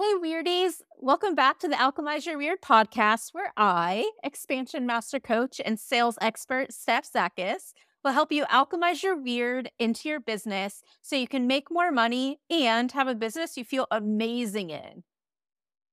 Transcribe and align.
Hey, 0.00 0.14
weirdies. 0.22 0.74
Welcome 0.96 1.34
back 1.34 1.58
to 1.58 1.66
the 1.66 1.74
Alchemize 1.74 2.24
Your 2.24 2.38
Weird 2.38 2.62
podcast, 2.62 3.30
where 3.34 3.52
I, 3.56 4.08
expansion 4.22 4.86
master 4.86 5.18
coach 5.18 5.60
and 5.64 5.76
sales 5.76 6.16
expert 6.20 6.72
Steph 6.72 7.12
Zakas, 7.12 7.72
will 8.04 8.12
help 8.12 8.30
you 8.30 8.44
alchemize 8.44 9.02
your 9.02 9.20
weird 9.20 9.72
into 9.76 10.08
your 10.08 10.20
business 10.20 10.84
so 11.02 11.16
you 11.16 11.26
can 11.26 11.48
make 11.48 11.68
more 11.68 11.90
money 11.90 12.38
and 12.48 12.92
have 12.92 13.08
a 13.08 13.14
business 13.16 13.56
you 13.56 13.64
feel 13.64 13.88
amazing 13.90 14.70
in. 14.70 15.02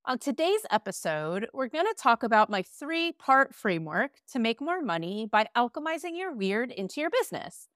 On 0.06 0.20
today's 0.20 0.68
episode, 0.70 1.48
we're 1.52 1.68
going 1.68 1.88
to 1.88 1.96
talk 2.00 2.22
about 2.22 2.48
my 2.48 2.62
three 2.62 3.12
part 3.12 3.56
framework 3.56 4.12
to 4.34 4.38
make 4.38 4.62
more 4.62 4.84
money 4.84 5.28
by 5.32 5.48
alchemizing 5.58 6.16
your 6.16 6.32
weird 6.32 6.70
into 6.70 7.02
your 7.02 7.10
business. 7.10 7.70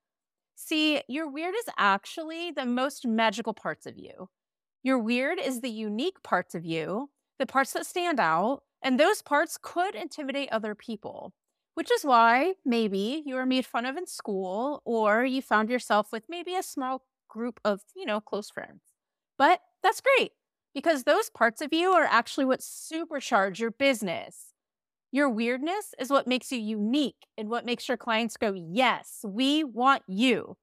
See, 0.54 1.02
your 1.08 1.28
weird 1.28 1.56
is 1.56 1.68
actually 1.76 2.52
the 2.52 2.66
most 2.66 3.04
magical 3.04 3.52
parts 3.52 3.84
of 3.84 3.98
you. 3.98 4.28
Your 4.82 4.98
weird 4.98 5.38
is 5.38 5.60
the 5.60 5.70
unique 5.70 6.22
parts 6.22 6.54
of 6.54 6.64
you, 6.64 7.10
the 7.38 7.46
parts 7.46 7.72
that 7.72 7.86
stand 7.86 8.18
out, 8.18 8.62
and 8.82 8.98
those 8.98 9.22
parts 9.22 9.58
could 9.60 9.94
intimidate 9.94 10.48
other 10.50 10.74
people, 10.74 11.34
which 11.74 11.90
is 11.90 12.04
why 12.04 12.54
maybe 12.64 13.22
you 13.26 13.34
were 13.34 13.46
made 13.46 13.66
fun 13.66 13.84
of 13.84 13.96
in 13.96 14.06
school 14.06 14.82
or 14.84 15.24
you 15.24 15.42
found 15.42 15.68
yourself 15.68 16.12
with 16.12 16.24
maybe 16.28 16.54
a 16.54 16.62
small 16.62 17.02
group 17.28 17.60
of, 17.64 17.82
you 17.94 18.06
know, 18.06 18.20
close 18.20 18.50
friends. 18.50 18.80
But 19.36 19.60
that's 19.82 20.00
great 20.00 20.32
because 20.74 21.04
those 21.04 21.30
parts 21.30 21.60
of 21.60 21.72
you 21.72 21.92
are 21.92 22.04
actually 22.04 22.46
what 22.46 22.60
supercharge 22.60 23.58
your 23.58 23.70
business. 23.70 24.54
Your 25.12 25.28
weirdness 25.28 25.94
is 25.98 26.10
what 26.10 26.26
makes 26.26 26.52
you 26.52 26.58
unique 26.60 27.26
and 27.36 27.48
what 27.48 27.66
makes 27.66 27.88
your 27.88 27.96
clients 27.96 28.36
go, 28.36 28.54
Yes, 28.54 29.20
we 29.24 29.64
want 29.64 30.02
you. 30.06 30.56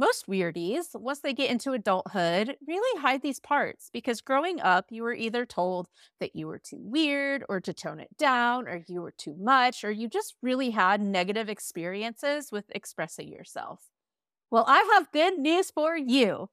Most 0.00 0.28
weirdies, 0.28 0.94
once 0.94 1.18
they 1.18 1.34
get 1.34 1.50
into 1.50 1.72
adulthood, 1.72 2.56
really 2.66 3.00
hide 3.00 3.20
these 3.20 3.40
parts 3.40 3.90
because 3.92 4.20
growing 4.20 4.60
up, 4.60 4.86
you 4.90 5.02
were 5.02 5.12
either 5.12 5.44
told 5.44 5.88
that 6.20 6.36
you 6.36 6.46
were 6.46 6.60
too 6.60 6.78
weird 6.80 7.44
or 7.48 7.60
to 7.60 7.74
tone 7.74 7.98
it 7.98 8.16
down, 8.16 8.68
or 8.68 8.84
you 8.86 9.02
were 9.02 9.10
too 9.10 9.34
much, 9.36 9.82
or 9.82 9.90
you 9.90 10.08
just 10.08 10.36
really 10.40 10.70
had 10.70 11.00
negative 11.00 11.48
experiences 11.48 12.52
with 12.52 12.66
expressing 12.70 13.26
yourself. 13.26 13.82
Well, 14.52 14.64
I 14.68 14.88
have 14.94 15.10
good 15.10 15.36
news 15.36 15.72
for 15.72 15.96
you. 15.96 16.48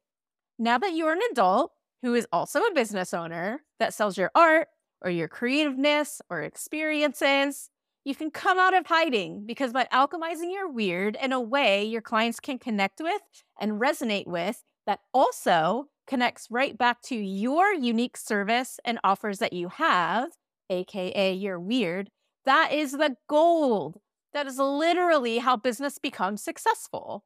Now 0.58 0.80
that 0.80 0.94
you're 0.94 1.14
an 1.14 1.22
adult 1.31 1.72
who 2.02 2.16
is 2.16 2.28
also 2.31 2.62
a 2.62 2.73
business 2.73 3.14
owner 3.14 3.62
that 3.80 3.94
sells 3.94 4.17
your 4.17 4.31
art 4.34 4.69
or 5.03 5.12
your 5.12 5.28
creativeness 5.28 6.19
or 6.31 6.41
experiences, 6.41 7.69
you 8.06 8.14
can 8.14 8.30
come 8.30 8.59
out 8.59 8.75
of 8.75 8.86
hiding 8.86 9.45
because 9.45 9.73
by 9.73 9.88
alchemizing 9.92 10.53
your 10.53 10.70
weird 10.70 11.17
in 11.22 11.34
a 11.34 11.42
way 11.42 11.84
your 11.84 12.02
clients 12.02 12.39
can 12.39 12.59
connect 12.59 13.02
with 13.02 13.22
and 13.59 13.81
resonate 13.81 14.28
with 14.28 14.64
that 14.86 15.00
also 15.12 15.88
connects 16.06 16.47
right 16.52 16.78
back 16.78 17.02
to 17.02 17.16
your 17.16 17.73
unique 17.73 18.16
service 18.16 18.80
and 18.86 19.00
offers 19.03 19.39
that 19.39 19.53
you 19.53 19.70
have, 19.70 20.30
AKA 20.70 21.34
your 21.34 21.59
weird, 21.59 22.12
that 22.45 22.72
is 22.72 22.92
the 22.92 23.17
gold. 23.28 24.00
That 24.34 24.45
is 24.45 24.59
literally 24.59 25.40
how 25.40 25.58
business 25.58 25.97
becomes 25.97 26.44
successful. 26.44 27.23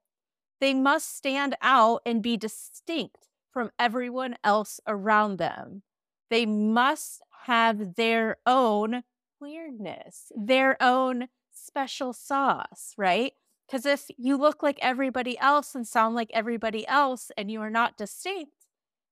They 0.61 0.73
must 0.73 1.13
stand 1.13 1.55
out 1.61 2.01
and 2.05 2.23
be 2.23 2.37
distinct 2.37 3.27
from 3.51 3.71
everyone 3.77 4.35
else 4.45 4.79
around 4.87 5.37
them. 5.37 5.81
They 6.29 6.45
must 6.45 7.21
have 7.47 7.95
their 7.95 8.37
own 8.45 9.03
weirdness, 9.39 10.31
their 10.35 10.81
own 10.81 11.27
special 11.51 12.13
sauce, 12.13 12.93
right? 12.97 13.33
Because 13.67 13.85
if 13.85 14.05
you 14.17 14.37
look 14.37 14.63
like 14.63 14.79
everybody 14.81 15.37
else 15.37 15.75
and 15.75 15.87
sound 15.87 16.15
like 16.15 16.31
everybody 16.33 16.87
else 16.87 17.31
and 17.37 17.51
you 17.51 17.61
are 17.61 17.69
not 17.69 17.97
distinct, 17.97 18.53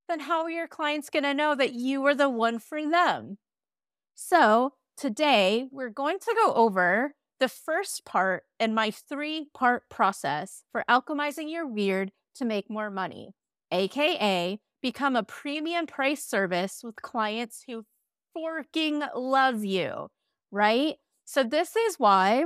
then 0.10 0.22
how 0.22 0.44
are 0.44 0.50
your 0.50 0.68
clients 0.68 1.10
going 1.10 1.24
to 1.24 1.34
know 1.34 1.54
that 1.56 1.74
you 1.74 2.06
are 2.06 2.16
the 2.16 2.30
one 2.30 2.60
for 2.60 2.82
them? 2.82 3.38
So, 4.16 4.74
today 4.96 5.68
we're 5.72 5.90
going 5.90 6.18
to 6.20 6.36
go 6.44 6.54
over 6.54 7.14
the 7.40 7.50
first 7.50 8.04
part 8.04 8.44
in 8.60 8.74
my 8.74 8.90
three 8.90 9.50
part 9.54 9.84
process 9.90 10.64
for 10.72 10.84
alchemizing 10.90 11.52
your 11.52 11.68
weird 11.68 12.12
to 12.36 12.46
make 12.46 12.70
more 12.70 12.90
money, 12.90 13.34
AKA 13.72 14.60
become 14.82 15.16
a 15.16 15.24
premium 15.24 15.86
price 15.86 16.24
service 16.24 16.82
with 16.84 16.96
clients 16.96 17.64
who 17.68 17.86
forking 18.34 19.04
love 19.16 19.64
you 19.66 20.08
right? 20.52 20.96
So, 21.26 21.44
this 21.44 21.76
is 21.76 21.96
why 21.98 22.46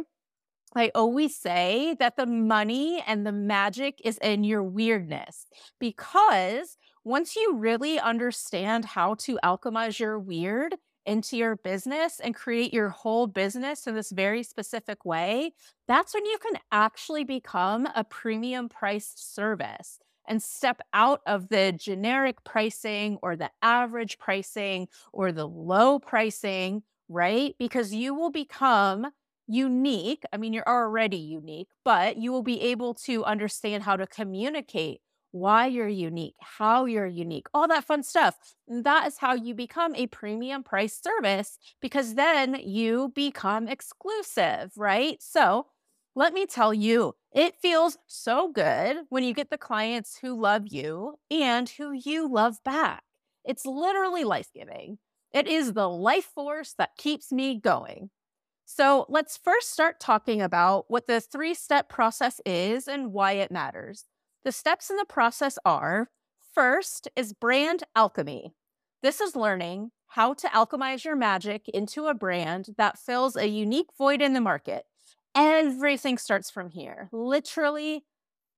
I 0.75 0.91
always 0.95 1.35
say 1.35 1.95
that 1.99 2.15
the 2.15 2.25
money 2.25 3.03
and 3.05 3.25
the 3.25 3.31
magic 3.31 3.99
is 4.05 4.17
in 4.19 4.43
your 4.43 4.63
weirdness 4.63 5.45
because 5.79 6.77
once 7.03 7.35
you 7.35 7.55
really 7.55 7.99
understand 7.99 8.85
how 8.85 9.15
to 9.15 9.37
alchemize 9.43 9.99
your 9.99 10.17
weird 10.17 10.75
into 11.05 11.35
your 11.35 11.57
business 11.57 12.19
and 12.23 12.35
create 12.35 12.73
your 12.73 12.89
whole 12.89 13.27
business 13.27 13.87
in 13.87 13.95
this 13.95 14.11
very 14.11 14.43
specific 14.43 15.03
way, 15.03 15.51
that's 15.87 16.13
when 16.13 16.25
you 16.25 16.37
can 16.37 16.61
actually 16.71 17.23
become 17.23 17.87
a 17.95 18.03
premium 18.03 18.69
priced 18.69 19.33
service 19.35 19.99
and 20.27 20.41
step 20.41 20.79
out 20.93 21.21
of 21.25 21.49
the 21.49 21.73
generic 21.73 22.43
pricing 22.43 23.17
or 23.21 23.35
the 23.35 23.49
average 23.61 24.19
pricing 24.19 24.87
or 25.11 25.31
the 25.31 25.47
low 25.47 25.99
pricing 25.99 26.83
right? 27.11 27.55
Because 27.59 27.93
you 27.93 28.13
will 28.15 28.31
become 28.31 29.07
unique. 29.47 30.23
I 30.31 30.37
mean, 30.37 30.53
you're 30.53 30.67
already 30.67 31.17
unique, 31.17 31.69
but 31.83 32.17
you 32.17 32.31
will 32.31 32.43
be 32.43 32.61
able 32.61 32.93
to 33.05 33.23
understand 33.25 33.83
how 33.83 33.97
to 33.97 34.07
communicate 34.07 35.01
why 35.31 35.65
you're 35.65 35.87
unique, 35.87 36.35
how 36.39 36.85
you're 36.85 37.05
unique, 37.05 37.47
all 37.53 37.67
that 37.67 37.85
fun 37.85 38.03
stuff. 38.03 38.37
That 38.67 39.07
is 39.07 39.17
how 39.17 39.33
you 39.33 39.53
become 39.53 39.95
a 39.95 40.07
premium 40.07 40.63
price 40.63 40.99
service 41.01 41.57
because 41.81 42.15
then 42.15 42.55
you 42.61 43.11
become 43.15 43.67
exclusive, 43.67 44.71
right? 44.75 45.17
So, 45.21 45.67
let 46.13 46.33
me 46.33 46.45
tell 46.45 46.73
you, 46.73 47.15
it 47.33 47.55
feels 47.61 47.97
so 48.07 48.51
good 48.51 48.97
when 49.09 49.23
you 49.23 49.33
get 49.33 49.49
the 49.49 49.57
clients 49.57 50.17
who 50.21 50.39
love 50.39 50.63
you 50.67 51.15
and 51.29 51.69
who 51.69 51.93
you 51.93 52.27
love 52.29 52.57
back. 52.65 53.03
It's 53.45 53.65
literally 53.65 54.25
life 54.25 54.49
giving. 54.53 54.97
It 55.33 55.47
is 55.47 55.73
the 55.73 55.89
life 55.89 56.25
force 56.25 56.73
that 56.77 56.97
keeps 56.97 57.31
me 57.31 57.59
going. 57.59 58.09
So 58.65 59.05
let's 59.09 59.37
first 59.37 59.71
start 59.71 59.99
talking 59.99 60.41
about 60.41 60.85
what 60.87 61.07
the 61.07 61.19
three 61.19 61.53
step 61.53 61.89
process 61.89 62.39
is 62.45 62.87
and 62.87 63.11
why 63.11 63.33
it 63.33 63.51
matters. 63.51 64.05
The 64.43 64.51
steps 64.51 64.89
in 64.89 64.97
the 64.97 65.05
process 65.05 65.57
are 65.65 66.09
first 66.53 67.07
is 67.15 67.33
brand 67.33 67.83
alchemy. 67.95 68.53
This 69.01 69.21
is 69.21 69.35
learning 69.35 69.91
how 70.07 70.33
to 70.33 70.47
alchemize 70.47 71.05
your 71.05 71.15
magic 71.15 71.69
into 71.69 72.07
a 72.07 72.13
brand 72.13 72.69
that 72.77 72.99
fills 72.99 73.35
a 73.35 73.47
unique 73.47 73.89
void 73.97 74.21
in 74.21 74.33
the 74.33 74.41
market. 74.41 74.83
Everything 75.35 76.17
starts 76.17 76.49
from 76.49 76.69
here, 76.69 77.09
literally 77.11 78.03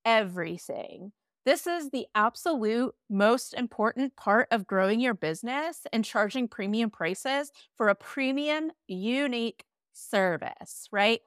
everything. 0.05 1.11
This 1.45 1.67
is 1.67 1.89
the 1.89 2.07
absolute 2.15 2.95
most 3.09 3.53
important 3.53 4.15
part 4.15 4.47
of 4.51 4.65
growing 4.65 4.99
your 4.99 5.13
business 5.13 5.81
and 5.91 6.05
charging 6.05 6.47
premium 6.47 6.89
prices 6.89 7.51
for 7.75 7.89
a 7.89 7.95
premium, 7.95 8.71
unique 8.87 9.65
service, 9.93 10.87
right? 10.91 11.19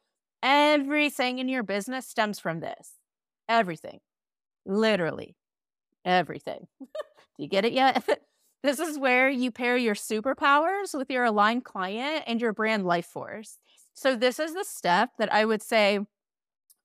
Everything 0.42 1.38
in 1.38 1.48
your 1.48 1.62
business 1.62 2.06
stems 2.06 2.38
from 2.38 2.60
this. 2.60 2.94
Everything. 3.48 4.00
Literally 4.64 5.36
everything. 6.06 6.68
Do 6.80 6.86
you 7.38 7.48
get 7.48 7.64
it 7.66 7.72
yet? 7.72 8.08
this 8.62 8.78
is 8.78 8.98
where 8.98 9.28
you 9.28 9.50
pair 9.50 9.76
your 9.76 9.94
superpowers 9.94 10.96
with 10.96 11.10
your 11.10 11.24
aligned 11.24 11.64
client 11.64 12.24
and 12.26 12.40
your 12.40 12.52
brand 12.52 12.86
life 12.86 13.06
force. 13.06 13.58
So, 13.92 14.14
this 14.14 14.38
is 14.38 14.54
the 14.54 14.64
step 14.64 15.10
that 15.18 15.32
I 15.32 15.44
would 15.44 15.62
say 15.62 16.00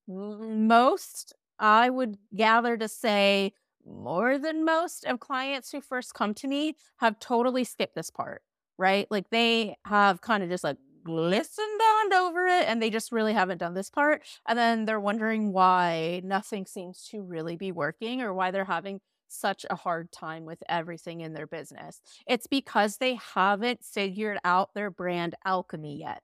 most 0.08 1.34
I 1.62 1.90
would 1.92 2.18
gather 2.36 2.76
to 2.76 2.88
say 2.88 3.54
more 3.86 4.38
than 4.38 4.66
most 4.66 5.06
of 5.06 5.20
clients 5.20 5.72
who 5.72 5.80
first 5.80 6.14
come 6.14 6.34
to 6.36 6.48
me 6.48 6.76
have 6.98 7.20
totally 7.20 7.64
skipped 7.64 7.96
this 7.96 8.10
part, 8.10 8.42
right? 8.78 9.08
Like 9.10 9.30
they 9.30 9.76
have 9.86 10.22
kind 10.22 10.44
of 10.44 10.50
just 10.50 10.64
like 10.64 10.78
listened 11.06 11.82
on 11.82 12.14
over 12.14 12.48
it 12.48 12.66
and 12.68 12.82
they 12.82 12.90
just 12.90 13.12
really 13.12 13.34
haven't 13.34 13.60
done 13.60 13.76
this 13.76 13.90
part. 13.90 14.24
And 14.48 14.58
then 14.58 14.86
they're 14.86 15.00
wondering 15.00 15.54
why 15.54 16.22
nothing 16.24 16.66
seems 16.66 17.08
to 17.12 17.22
really 17.22 17.56
be 17.56 17.72
working 17.72 18.22
or 18.22 18.34
why 18.34 18.52
they're 18.52 18.66
having 18.66 19.00
such 19.28 19.66
a 19.70 19.76
hard 19.76 20.12
time 20.12 20.46
with 20.46 20.62
everything 20.68 21.22
in 21.22 21.34
their 21.34 21.48
business. 21.48 22.02
It's 22.28 22.48
because 22.48 22.98
they 22.98 23.16
haven't 23.16 23.84
figured 23.84 24.40
out 24.44 24.74
their 24.74 24.90
brand 24.90 25.36
alchemy 25.46 26.00
yet. 26.00 26.22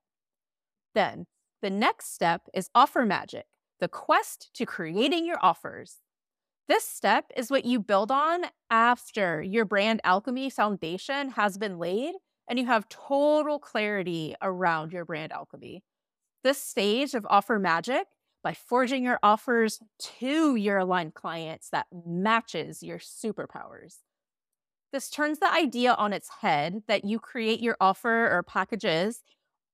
Then 0.94 1.26
the 1.62 1.70
next 1.70 2.14
step 2.14 2.48
is 2.54 2.70
offer 2.76 3.06
magic 3.06 3.46
the 3.80 3.88
quest 3.88 4.50
to 4.56 4.66
creating 4.66 5.26
your 5.26 5.38
offers. 5.42 5.98
This 6.68 6.84
step 6.84 7.32
is 7.36 7.50
what 7.50 7.66
you 7.66 7.80
build 7.80 8.12
on 8.12 8.42
after 8.70 9.42
your 9.42 9.66
brand 9.66 10.02
alchemy 10.04 10.50
foundation 10.50 11.30
has 11.32 11.58
been 11.58 11.80
laid 11.80 12.16
and 12.50 12.60
you 12.60 12.66
have 12.66 12.90
total 12.90 13.60
clarity 13.60 14.36
around 14.42 14.92
your 14.92 15.06
brand 15.06 15.32
alchemy. 15.32 15.84
This 16.44 16.62
stage 16.62 17.14
of 17.14 17.26
offer 17.30 17.60
magic 17.60 18.08
by 18.44 18.54
forging 18.54 19.04
your 19.04 19.20
offers 19.24 19.80
to 20.00 20.56
your 20.56 20.78
aligned 20.78 21.14
clients 21.14 21.70
that 21.70 21.88
matches 22.06 22.84
your 22.84 23.00
superpowers. 23.00 23.98
This 24.94 25.10
turns 25.10 25.40
the 25.40 25.52
idea 25.52 25.94
on 25.94 26.14
its 26.14 26.30
head 26.42 26.84
that 26.88 27.04
you 27.04 27.20
create 27.20 27.60
your 27.60 27.76
offer 27.82 28.30
or 28.32 28.44
packages. 28.44 29.22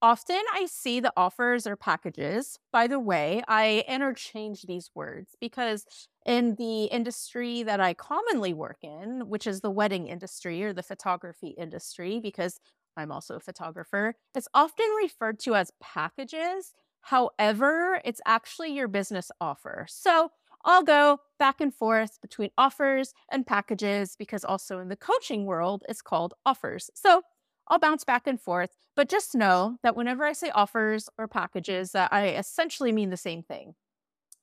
Often 0.04 0.42
I 0.54 0.66
see 0.66 1.00
the 1.00 1.14
offers 1.16 1.66
or 1.66 1.78
packages. 1.78 2.60
By 2.74 2.88
the 2.88 3.00
way, 3.00 3.42
I 3.48 3.86
interchange 3.88 4.64
these 4.64 4.92
words 4.94 5.38
because 5.40 5.86
in 6.26 6.56
the 6.56 6.84
industry 6.86 7.64
that 7.64 7.80
I 7.80 7.94
commonly 7.94 8.54
work 8.54 8.80
in, 8.84 9.30
which 9.30 9.48
is 9.48 9.62
the 9.62 9.72
wedding 9.72 10.08
industry 10.08 10.62
or 10.62 10.74
the 10.74 10.84
photography 10.84 11.56
industry, 11.58 12.20
because 12.20 12.60
I'm 12.98 13.14
also 13.14 13.38
a 13.38 13.40
photographer, 13.40 14.16
it's 14.36 14.50
often 14.54 14.88
referred 15.02 15.40
to 15.40 15.56
as 15.56 15.72
packages. 15.82 16.74
However, 17.04 18.02
it's 18.04 18.22
actually 18.26 18.74
your 18.74 18.90
business 18.90 19.32
offer. 19.40 19.86
So 19.90 20.32
I'll 20.66 20.84
go 20.84 21.20
back 21.40 21.62
and 21.62 21.74
forth 21.74 22.20
between 22.22 22.50
offers 22.58 23.14
and 23.32 23.48
packages 23.48 24.18
because 24.18 24.44
also 24.44 24.80
in 24.80 24.90
the 24.90 24.98
coaching 24.98 25.46
world, 25.46 25.84
it's 25.88 26.02
called 26.02 26.34
offers. 26.46 26.90
So 26.94 27.22
I'll 27.68 27.80
bounce 27.80 28.04
back 28.04 28.28
and 28.28 28.40
forth, 28.40 28.76
but 28.96 29.10
just 29.10 29.36
know 29.36 29.78
that 29.84 29.96
whenever 29.96 30.26
I 30.26 30.34
say 30.34 30.50
offers 30.52 31.10
or 31.18 31.28
packages, 31.28 31.92
that 31.94 32.12
I 32.12 32.30
essentially 32.30 32.92
mean 32.92 33.10
the 33.10 33.18
same 33.18 33.44
thing. 33.44 33.76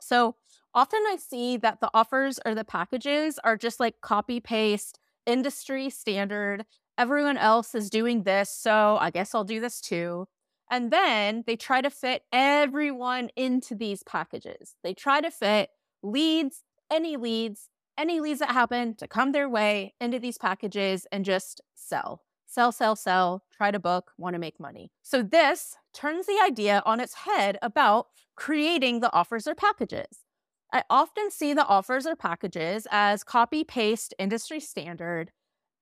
So 0.01 0.37
often 0.75 1.01
I 1.07 1.17
see 1.17 1.57
that 1.59 1.81
the 1.81 1.91
offers 1.93 2.41
or 2.45 2.55
the 2.55 2.65
packages 2.65 3.39
are 3.45 3.57
just 3.57 3.81
like 3.81 4.01
copy 4.01 4.41
paste, 4.41 4.99
industry 5.27 5.91
standard. 5.91 6.65
Everyone 6.97 7.37
else 7.37 7.75
is 7.75 7.91
doing 7.91 8.23
this, 8.23 8.51
so 8.51 8.99
I 9.01 9.11
guess 9.11 9.35
I'll 9.35 9.45
do 9.45 9.61
this 9.61 9.81
too. 9.81 10.27
And 10.71 10.91
then 10.91 11.45
they 11.47 11.57
try 11.57 11.81
to 11.81 11.91
fit 11.91 12.23
everyone 12.33 13.31
into 13.37 13.75
these 13.75 14.03
packages. 14.05 14.77
They 14.83 14.95
try 14.95 15.21
to 15.21 15.31
fit 15.31 15.71
leads, 16.03 16.63
any 16.91 17.17
leads, 17.17 17.69
any 17.99 18.21
leads 18.21 18.41
that 18.41 18.53
happen 18.53 18.95
to 18.97 19.09
come 19.09 19.33
their 19.33 19.49
way 19.49 19.95
into 20.01 20.19
these 20.19 20.39
packages 20.39 21.07
and 21.13 21.25
just 21.25 21.61
sell. 21.75 22.23
Sell, 22.51 22.73
sell, 22.73 22.97
sell, 22.97 23.45
try 23.53 23.71
to 23.71 23.79
book, 23.79 24.11
want 24.19 24.35
to 24.35 24.41
make 24.41 24.59
money. 24.59 24.91
So, 25.03 25.23
this 25.23 25.77
turns 25.95 26.27
the 26.27 26.43
idea 26.45 26.83
on 26.85 26.99
its 26.99 27.15
head 27.15 27.57
about 27.63 28.09
creating 28.35 28.99
the 28.99 29.13
offers 29.13 29.47
or 29.47 29.55
packages. 29.55 30.25
I 30.73 30.83
often 30.91 31.31
see 31.31 31.55
the 31.55 31.65
offers 31.65 32.09
or 32.09 32.17
packages 32.17 32.89
as 32.91 33.23
copy 33.23 33.63
paste 33.63 34.15
industry 34.19 34.59
standard. 34.59 35.31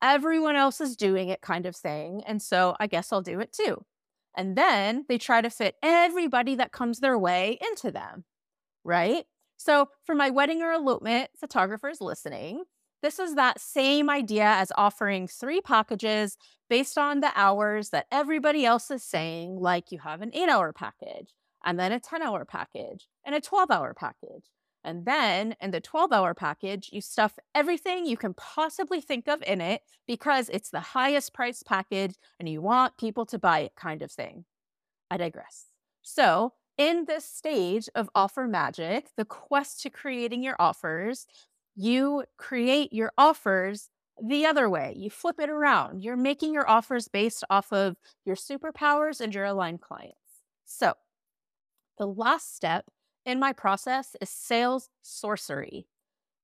Everyone 0.02 0.56
else 0.56 0.78
is 0.82 0.94
doing 0.94 1.30
it 1.30 1.40
kind 1.40 1.64
of 1.64 1.74
thing. 1.74 2.22
And 2.26 2.42
so 2.42 2.76
I 2.78 2.86
guess 2.86 3.14
I'll 3.14 3.22
do 3.22 3.40
it 3.40 3.50
too. 3.50 3.86
And 4.36 4.54
then 4.54 5.06
they 5.08 5.16
try 5.16 5.40
to 5.40 5.48
fit 5.48 5.76
everybody 5.82 6.54
that 6.56 6.70
comes 6.70 7.00
their 7.00 7.16
way 7.16 7.58
into 7.62 7.90
them, 7.90 8.24
right? 8.84 9.24
So, 9.56 9.88
for 10.04 10.14
my 10.14 10.28
wedding 10.28 10.60
or 10.60 10.72
elopement 10.72 11.30
photographers 11.34 12.02
listening, 12.02 12.64
this 13.02 13.18
is 13.18 13.34
that 13.34 13.60
same 13.60 14.10
idea 14.10 14.44
as 14.44 14.72
offering 14.76 15.28
three 15.28 15.60
packages 15.60 16.36
based 16.68 16.98
on 16.98 17.20
the 17.20 17.32
hours 17.34 17.90
that 17.90 18.06
everybody 18.10 18.64
else 18.64 18.90
is 18.90 19.02
saying, 19.02 19.56
like 19.60 19.90
you 19.92 19.98
have 20.00 20.22
an 20.22 20.30
eight 20.34 20.48
hour 20.48 20.72
package, 20.72 21.32
and 21.64 21.78
then 21.78 21.92
a 21.92 22.00
10 22.00 22.22
hour 22.22 22.44
package, 22.44 23.06
and 23.24 23.34
a 23.34 23.40
12 23.40 23.70
hour 23.70 23.94
package. 23.94 24.50
And 24.84 25.04
then 25.04 25.54
in 25.60 25.70
the 25.70 25.80
12 25.80 26.12
hour 26.12 26.34
package, 26.34 26.90
you 26.92 27.00
stuff 27.00 27.38
everything 27.54 28.06
you 28.06 28.16
can 28.16 28.34
possibly 28.34 29.00
think 29.00 29.28
of 29.28 29.42
in 29.42 29.60
it 29.60 29.82
because 30.06 30.48
it's 30.48 30.70
the 30.70 30.80
highest 30.80 31.34
priced 31.34 31.66
package 31.66 32.14
and 32.38 32.48
you 32.48 32.62
want 32.62 32.96
people 32.96 33.26
to 33.26 33.38
buy 33.38 33.60
it, 33.60 33.72
kind 33.76 34.02
of 34.02 34.10
thing. 34.10 34.44
I 35.10 35.16
digress. 35.16 35.66
So, 36.02 36.54
in 36.76 37.06
this 37.06 37.24
stage 37.24 37.88
of 37.96 38.08
offer 38.14 38.46
magic, 38.46 39.08
the 39.16 39.24
quest 39.24 39.82
to 39.82 39.90
creating 39.90 40.44
your 40.44 40.54
offers, 40.60 41.26
you 41.78 42.24
create 42.38 42.92
your 42.92 43.12
offers 43.16 43.88
the 44.20 44.44
other 44.44 44.68
way. 44.68 44.94
You 44.96 45.10
flip 45.10 45.36
it 45.38 45.48
around. 45.48 46.02
You're 46.02 46.16
making 46.16 46.52
your 46.52 46.68
offers 46.68 47.06
based 47.06 47.44
off 47.48 47.72
of 47.72 47.96
your 48.24 48.34
superpowers 48.34 49.20
and 49.20 49.32
your 49.32 49.44
aligned 49.44 49.80
clients. 49.80 50.42
So, 50.64 50.94
the 51.98 52.06
last 52.06 52.54
step 52.54 52.86
in 53.24 53.38
my 53.38 53.52
process 53.52 54.16
is 54.20 54.28
sales 54.28 54.90
sorcery. 55.02 55.86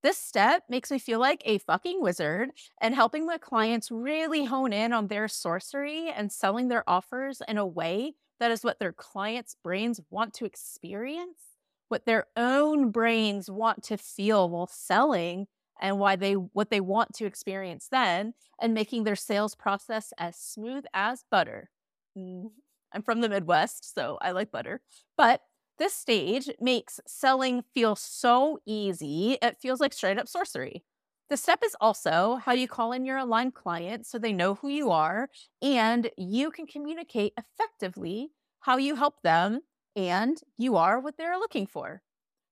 This 0.03 0.19
step 0.19 0.65
makes 0.69 0.91
me 0.91 0.99
feel 1.01 1.19
like 1.19 1.43
a 1.45 1.59
fucking 1.59 2.01
wizard 2.01 2.51
and 2.81 2.95
helping 2.95 3.27
my 3.27 3.39
clients 3.39 3.91
really 3.91 4.45
hone 4.45 4.73
in 4.73 4.93
on 4.93 5.09
their 5.09 5.27
sorcery 5.29 6.11
and 6.11 6.31
selling 6.31 6.69
their 6.69 6.89
offers 6.89 7.43
in 7.49 7.59
a 7.59 7.67
way 7.67 8.15
that 8.39 8.53
is 8.53 8.63
what 8.63 8.79
their 8.79 8.93
clients' 8.93 9.57
brains 9.65 10.01
want 10.11 10.35
to 10.35 10.45
experience, 10.45 11.54
what 11.95 12.07
their 12.07 12.27
own 12.37 12.91
brains 12.91 13.49
want 13.49 13.85
to 13.85 13.97
feel 13.97 14.51
while 14.51 14.67
selling, 14.67 15.47
and 15.81 16.01
why 16.01 16.17
they 16.17 16.33
what 16.33 16.69
they 16.69 16.81
want 16.81 17.15
to 17.15 17.25
experience 17.25 17.87
then, 17.89 18.35
and 18.61 18.75
making 18.75 19.05
their 19.05 19.15
sales 19.15 19.55
process 19.55 20.13
as 20.19 20.35
smooth 20.37 20.85
as 20.93 21.25
butter. 21.31 21.71
Mm, 22.19 22.51
I'm 22.93 23.03
from 23.03 23.21
the 23.21 23.29
Midwest, 23.29 23.95
so 23.95 24.19
I 24.21 24.33
like 24.33 24.51
butter. 24.51 24.81
But 25.17 25.43
this 25.79 25.95
stage 25.95 26.51
makes 26.61 26.99
selling 27.07 27.63
feel 27.73 27.95
so 27.95 28.59
easy, 28.67 29.39
it 29.41 29.59
feels 29.61 29.79
like 29.79 29.93
straight 29.93 30.19
up 30.19 30.27
sorcery. 30.27 30.83
The 31.31 31.37
step 31.37 31.61
is 31.65 31.77
also 31.81 32.41
how 32.45 32.55
you 32.55 32.67
call 32.67 32.91
in 32.91 33.05
your 33.05 33.19
aligned 33.19 33.55
client 33.55 34.05
so 34.05 34.19
they 34.19 34.33
know 34.33 34.57
who 34.57 34.67
you 34.69 34.91
are 34.91 35.29
and 35.63 36.11
you 36.19 36.51
can 36.51 36.67
communicate 36.67 37.35
effectively 37.39 38.33
how 38.61 38.79
you 38.79 38.97
help 38.97 39.23
them 39.23 39.61
and 39.97 40.41
you 40.57 40.77
are 40.77 41.01
what 41.01 41.17
they're 41.17 41.39
looking 41.39 41.67
for. 41.67 42.03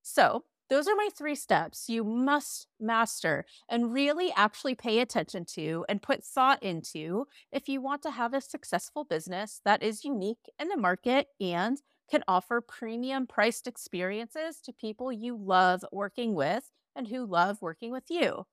So, 0.02 0.44
those 0.70 0.88
are 0.88 0.96
my 0.96 1.10
three 1.14 1.34
steps 1.34 1.90
you 1.90 2.02
must 2.02 2.66
master 2.80 3.44
and 3.68 3.92
really 3.92 4.32
actually 4.34 4.74
pay 4.74 5.00
attention 5.00 5.44
to 5.44 5.84
and 5.86 6.00
put 6.00 6.24
thought 6.24 6.62
into 6.62 7.26
if 7.50 7.68
you 7.68 7.82
want 7.82 8.00
to 8.02 8.10
have 8.10 8.32
a 8.32 8.40
successful 8.40 9.04
business 9.04 9.60
that 9.66 9.82
is 9.82 10.02
unique 10.04 10.50
in 10.58 10.68
the 10.68 10.76
market 10.78 11.26
and 11.40 11.82
can 12.10 12.24
offer 12.26 12.62
premium 12.62 13.26
priced 13.26 13.66
experiences 13.66 14.60
to 14.62 14.72
people 14.72 15.12
you 15.12 15.36
love 15.36 15.84
working 15.92 16.34
with 16.34 16.70
and 16.96 17.08
who 17.08 17.26
love 17.26 17.60
working 17.60 17.92
with 17.92 18.04
you. 18.08 18.46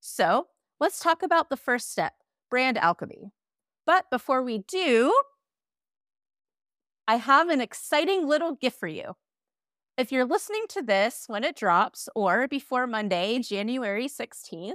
So 0.00 0.48
let's 0.80 1.00
talk 1.00 1.22
about 1.22 1.50
the 1.50 1.56
first 1.56 1.90
step 1.92 2.14
brand 2.50 2.78
alchemy. 2.78 3.32
But 3.86 4.06
before 4.10 4.42
we 4.42 4.58
do, 4.58 5.12
I 7.10 7.16
have 7.16 7.48
an 7.48 7.60
exciting 7.60 8.28
little 8.28 8.54
gift 8.54 8.78
for 8.78 8.86
you. 8.86 9.16
If 9.98 10.12
you're 10.12 10.24
listening 10.24 10.66
to 10.68 10.80
this 10.80 11.24
when 11.26 11.42
it 11.42 11.56
drops 11.56 12.08
or 12.14 12.46
before 12.46 12.86
Monday, 12.86 13.40
January 13.40 14.06
16th, 14.06 14.74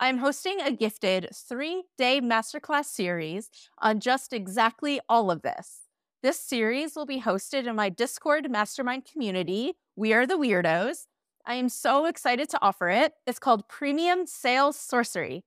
I'm 0.00 0.18
hosting 0.18 0.60
a 0.60 0.72
gifted 0.72 1.28
three 1.32 1.84
day 1.96 2.20
masterclass 2.20 2.86
series 2.86 3.48
on 3.78 4.00
just 4.00 4.32
exactly 4.32 4.98
all 5.08 5.30
of 5.30 5.42
this. 5.42 5.82
This 6.20 6.40
series 6.40 6.96
will 6.96 7.06
be 7.06 7.20
hosted 7.20 7.68
in 7.68 7.76
my 7.76 7.90
Discord 7.90 8.50
mastermind 8.50 9.04
community, 9.04 9.74
We 9.94 10.12
Are 10.12 10.26
the 10.26 10.34
Weirdos, 10.34 11.06
I 11.46 11.54
am 11.54 11.68
so 11.68 12.06
excited 12.06 12.48
to 12.48 12.58
offer 12.60 12.88
it. 12.88 13.12
It's 13.24 13.38
called 13.38 13.68
Premium 13.68 14.26
Sales 14.26 14.76
Sorcery. 14.76 15.44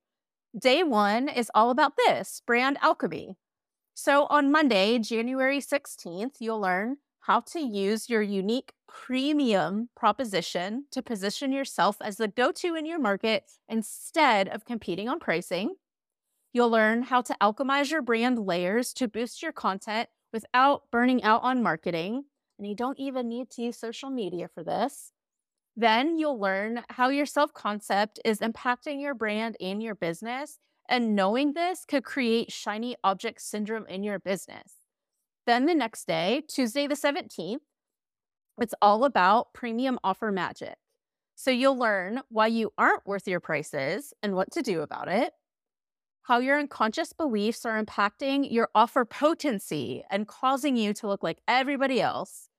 Day 0.57 0.81
one 0.81 1.27
is 1.27 1.51
all 1.53 1.71
about 1.71 1.97
this 1.97 2.41
brand 2.47 2.77
alchemy. 2.81 3.35
So 3.93 4.25
on 4.29 4.51
Monday, 4.51 4.99
January 4.99 5.59
16th, 5.59 6.35
you'll 6.39 6.61
learn 6.61 6.97
how 7.21 7.39
to 7.41 7.59
use 7.59 8.09
your 8.09 8.21
unique 8.21 8.73
premium 8.87 9.89
proposition 9.95 10.85
to 10.91 11.01
position 11.01 11.51
yourself 11.51 11.97
as 12.01 12.17
the 12.17 12.27
go 12.27 12.51
to 12.51 12.75
in 12.75 12.85
your 12.85 12.99
market 12.99 13.43
instead 13.69 14.47
of 14.47 14.65
competing 14.65 15.07
on 15.07 15.19
pricing. 15.19 15.75
You'll 16.53 16.69
learn 16.69 17.03
how 17.03 17.21
to 17.21 17.35
alchemize 17.41 17.91
your 17.91 18.01
brand 18.01 18.39
layers 18.39 18.91
to 18.93 19.07
boost 19.07 19.41
your 19.41 19.53
content 19.53 20.09
without 20.33 20.83
burning 20.91 21.23
out 21.23 21.43
on 21.43 21.63
marketing. 21.63 22.25
And 22.57 22.67
you 22.67 22.75
don't 22.75 22.99
even 22.99 23.29
need 23.29 23.49
to 23.51 23.61
use 23.61 23.77
social 23.77 24.09
media 24.09 24.49
for 24.53 24.63
this. 24.63 25.11
Then 25.75 26.17
you'll 26.17 26.39
learn 26.39 26.83
how 26.89 27.09
your 27.09 27.25
self 27.25 27.53
concept 27.53 28.19
is 28.25 28.39
impacting 28.39 29.01
your 29.01 29.13
brand 29.13 29.55
and 29.61 29.81
your 29.81 29.95
business. 29.95 30.59
And 30.89 31.15
knowing 31.15 31.53
this 31.53 31.85
could 31.85 32.03
create 32.03 32.51
shiny 32.51 32.95
object 33.03 33.41
syndrome 33.41 33.85
in 33.87 34.03
your 34.03 34.19
business. 34.19 34.73
Then 35.47 35.65
the 35.65 35.75
next 35.75 36.05
day, 36.05 36.43
Tuesday 36.47 36.87
the 36.87 36.95
17th, 36.95 37.59
it's 38.59 38.75
all 38.81 39.05
about 39.05 39.53
premium 39.53 39.99
offer 40.03 40.31
magic. 40.31 40.75
So 41.35 41.49
you'll 41.49 41.77
learn 41.77 42.21
why 42.29 42.47
you 42.47 42.71
aren't 42.77 43.07
worth 43.07 43.27
your 43.27 43.39
prices 43.39 44.13
and 44.21 44.35
what 44.35 44.51
to 44.51 44.61
do 44.61 44.81
about 44.81 45.07
it, 45.07 45.33
how 46.23 46.37
your 46.39 46.59
unconscious 46.59 47.13
beliefs 47.13 47.65
are 47.65 47.83
impacting 47.83 48.51
your 48.51 48.69
offer 48.75 49.05
potency 49.05 50.03
and 50.11 50.27
causing 50.27 50.75
you 50.77 50.93
to 50.93 51.07
look 51.07 51.23
like 51.23 51.39
everybody 51.47 51.99
else, 51.99 52.49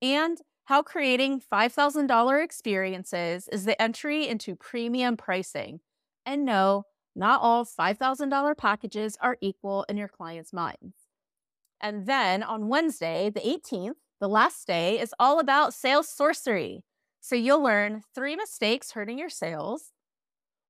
and 0.00 0.38
how 0.64 0.82
creating 0.82 1.40
$5,000 1.40 2.42
experiences 2.42 3.48
is 3.52 3.64
the 3.64 3.80
entry 3.80 4.26
into 4.26 4.56
premium 4.56 5.16
pricing. 5.16 5.80
And 6.26 6.44
no, 6.44 6.86
not 7.14 7.40
all 7.42 7.64
$5,000 7.64 8.56
packages 8.56 9.16
are 9.20 9.36
equal 9.40 9.84
in 9.88 9.96
your 9.96 10.08
client's 10.08 10.52
minds. 10.52 10.94
And 11.80 12.06
then 12.06 12.42
on 12.42 12.68
Wednesday, 12.68 13.30
the 13.30 13.40
18th, 13.40 13.96
the 14.20 14.28
last 14.28 14.66
day, 14.66 15.00
is 15.00 15.14
all 15.18 15.40
about 15.40 15.74
sales 15.74 16.08
sorcery. 16.08 16.84
So 17.20 17.34
you'll 17.36 17.62
learn 17.62 18.02
three 18.14 18.36
mistakes 18.36 18.92
hurting 18.92 19.18
your 19.18 19.28
sales, 19.28 19.92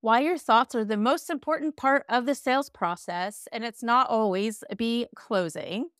why 0.00 0.20
your 0.20 0.37
thoughts 0.37 0.75
are 0.75 0.84
the 0.84 0.96
most 0.96 1.30
important 1.30 1.76
part 1.76 2.04
of 2.08 2.26
the 2.26 2.34
sales 2.34 2.68
process, 2.68 3.46
and 3.52 3.64
it's 3.64 3.82
not 3.82 4.11
always 4.11 4.64
be 4.76 5.06
closing. 5.14 5.90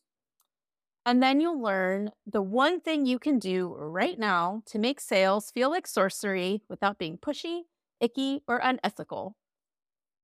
And 1.05 1.21
then 1.21 1.41
you'll 1.41 1.61
learn 1.61 2.11
the 2.25 2.41
one 2.41 2.79
thing 2.79 3.05
you 3.05 3.19
can 3.19 3.39
do 3.39 3.73
right 3.77 4.17
now 4.17 4.63
to 4.67 4.79
make 4.79 4.99
sales 4.99 5.51
feel 5.51 5.69
like 5.69 5.87
sorcery 5.87 6.63
without 6.69 6.97
being 6.97 7.17
pushy, 7.17 7.61
icky, 7.99 8.41
or 8.47 8.57
unethical. 8.57 9.35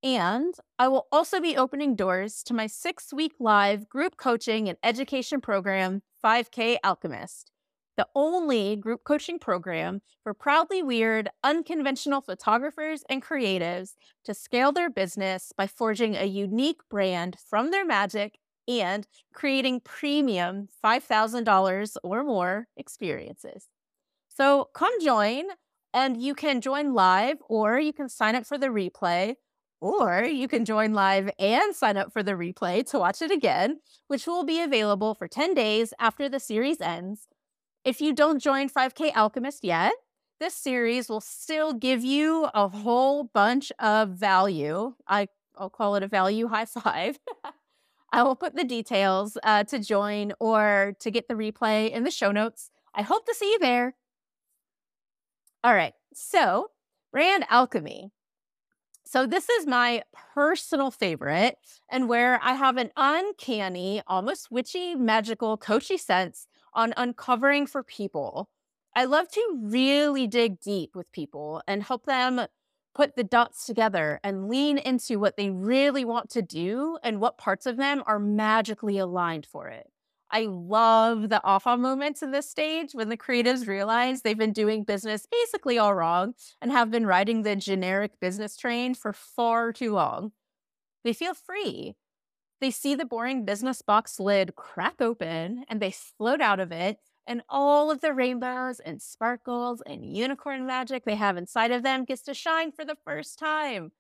And 0.02 0.54
I 0.78 0.88
will 0.88 1.08
also 1.12 1.42
be 1.42 1.58
opening 1.58 1.96
doors 1.96 2.42
to 2.44 2.54
my 2.54 2.68
six 2.68 3.12
week 3.14 3.34
live 3.40 3.90
group 3.90 4.16
coaching 4.16 4.70
and 4.70 4.78
education 4.82 5.42
program, 5.42 6.04
5K 6.24 6.78
Alchemist, 6.84 7.52
the 7.98 8.08
only 8.16 8.78
group 8.78 9.04
coaching 9.04 9.40
program 9.40 10.02
for 10.24 10.34
proudly 10.34 10.82
weird, 10.82 11.30
unconventional 11.44 12.22
photographers 12.22 13.04
and 13.10 13.22
creatives 13.22 13.96
to 14.24 14.34
scale 14.34 14.72
their 14.72 14.90
business 14.90 15.52
by 15.58 15.68
forging 15.68 16.16
a 16.16 16.24
unique 16.24 16.80
brand 16.90 17.36
from 17.50 17.72
their 17.72 17.86
magic 17.86 18.40
and 18.70 19.06
creating 19.34 19.82
premium 19.82 20.70
$5,000 20.82 21.98
or 22.04 22.24
more 22.24 22.68
experiences. 22.78 23.68
So 24.30 24.70
come 24.74 24.94
join, 25.02 25.46
and 25.94 26.22
you 26.22 26.36
can 26.36 26.62
join 26.62 26.94
live 26.94 27.40
or 27.50 27.80
you 27.80 27.92
can 27.92 28.08
sign 28.08 28.36
up 28.36 28.46
for 28.46 28.58
the 28.58 28.68
replay. 28.68 29.36
Or 29.82 30.24
you 30.24 30.48
can 30.48 30.66
join 30.66 30.94
live 30.94 31.30
and 31.40 31.74
sign 31.74 31.96
up 31.96 32.12
for 32.12 32.22
the 32.22 32.34
replay 32.34 32.86
to 32.92 33.00
watch 33.00 33.22
it 33.22 33.32
again, 33.32 33.80
which 34.08 34.28
will 34.28 34.44
be 34.44 34.62
available 34.62 35.16
for 35.16 35.28
10 35.28 35.54
days 35.54 35.94
after 36.00 36.28
the 36.28 36.40
series 36.40 36.82
ends. 36.82 37.28
If 37.86 38.02
you 38.02 38.14
don't 38.14 38.42
join 38.42 38.70
5K 38.70 39.16
Alchemist 39.16 39.64
yet, 39.64 39.94
this 40.40 40.54
series 40.54 41.10
will 41.10 41.22
still 41.22 41.74
give 41.74 42.04
you 42.04 42.48
a 42.54 42.68
whole 42.68 43.26
bunch 43.26 43.72
of 43.80 44.10
value. 44.10 44.94
I, 45.08 45.28
I'll 45.58 45.70
call 45.70 45.96
it 45.96 46.04
a 46.04 46.08
value 46.08 46.48
high 46.48 46.66
five. 46.66 47.20
I 48.12 48.24
will 48.24 48.36
put 48.36 48.56
the 48.56 48.64
details 48.64 49.38
uh, 49.44 49.64
to 49.66 49.80
join 49.80 50.34
or 50.40 50.96
to 51.00 51.12
get 51.12 51.28
the 51.28 51.36
replay 51.36 51.92
in 51.92 52.04
the 52.04 52.12
show 52.12 52.32
notes. 52.32 52.72
I 52.94 53.04
hope 53.04 53.26
to 53.28 53.36
see 53.36 53.52
you 53.52 53.60
there. 53.60 53.96
All 55.64 55.76
right. 55.76 55.94
So, 56.14 56.72
brand 57.12 57.46
alchemy. 57.50 58.12
So, 59.12 59.26
this 59.26 59.50
is 59.50 59.66
my 59.66 60.04
personal 60.36 60.92
favorite, 60.92 61.58
and 61.90 62.08
where 62.08 62.40
I 62.44 62.54
have 62.54 62.78
an 62.78 62.92
uncanny, 62.96 64.04
almost 64.06 64.52
witchy, 64.52 64.94
magical, 64.94 65.58
coachy 65.58 65.98
sense 65.98 66.46
on 66.76 66.94
uncovering 66.96 67.66
for 67.66 67.82
people. 67.82 68.50
I 68.96 69.06
love 69.06 69.28
to 69.32 69.60
really 69.64 70.28
dig 70.28 70.60
deep 70.60 70.96
with 70.96 71.12
people 71.12 71.64
and 71.68 71.82
help 71.82 72.06
them 72.06 72.46
put 72.94 73.16
the 73.16 73.24
dots 73.24 73.66
together 73.66 74.20
and 74.24 74.48
lean 74.48 74.78
into 74.78 75.18
what 75.18 75.38
they 75.38 75.50
really 75.50 76.06
want 76.06 76.30
to 76.32 76.44
do 76.44 77.00
and 77.02 77.20
what 77.20 77.40
parts 77.40 77.66
of 77.66 77.78
them 77.78 78.04
are 78.06 78.20
magically 78.20 79.00
aligned 79.00 79.48
for 79.48 79.70
it. 79.70 79.90
I 80.32 80.46
love 80.46 81.30
the 81.30 81.44
aha 81.44 81.76
moments 81.76 82.22
in 82.22 82.32
this 82.32 82.50
stage 82.50 82.94
when 82.94 83.10
the 83.10 83.18
creatives 83.18 83.68
realize 83.68 84.22
they've 84.22 84.38
been 84.38 84.54
doing 84.54 84.84
business 84.84 85.26
basically 85.26 85.78
all 85.80 85.94
wrong 85.96 86.36
and 86.62 86.72
have 86.72 86.92
been 86.92 87.08
riding 87.08 87.42
the 87.42 87.56
generic 87.56 88.20
business 88.20 88.56
train 88.56 88.94
for 88.94 89.12
far 89.12 89.74
too 89.74 89.94
long. 89.94 90.32
They 91.04 91.14
feel 91.14 91.34
free. 91.34 91.96
They 92.62 92.72
see 92.72 92.96
the 92.96 93.06
boring 93.06 93.46
business 93.46 93.82
box 93.82 94.20
lid 94.20 94.56
crack 94.56 95.02
open 95.02 95.66
and 95.70 95.82
they 95.82 95.92
float 95.92 96.42
out 96.42 96.60
of 96.60 96.72
it, 96.72 97.00
and 97.28 97.44
all 97.50 97.92
of 97.92 98.02
the 98.02 98.14
rainbows 98.14 98.80
and 98.80 99.02
sparkles 99.02 99.82
and 99.86 100.06
unicorn 100.06 100.66
magic 100.66 101.06
they 101.06 101.16
have 101.16 101.38
inside 101.38 101.72
of 101.72 101.84
them 101.84 102.06
gets 102.06 102.24
to 102.24 102.34
shine 102.34 102.72
for 102.72 102.86
the 102.86 102.98
first 103.06 103.40
time 103.40 103.92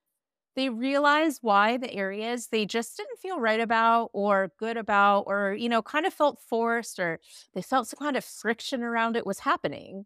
they 0.59 0.67
realize 0.67 1.39
why 1.41 1.77
the 1.77 1.93
areas 1.93 2.47
they 2.47 2.65
just 2.65 2.97
didn't 2.97 3.17
feel 3.17 3.39
right 3.39 3.61
about 3.61 4.09
or 4.11 4.51
good 4.59 4.75
about 4.75 5.21
or 5.21 5.55
you 5.57 5.69
know 5.69 5.81
kind 5.81 6.05
of 6.05 6.13
felt 6.13 6.37
forced 6.37 6.99
or 6.99 7.17
they 7.53 7.61
felt 7.61 7.87
some 7.87 7.97
kind 7.97 8.17
of 8.17 8.25
friction 8.25 8.83
around 8.83 9.15
it 9.15 9.25
was 9.25 9.39
happening. 9.39 10.05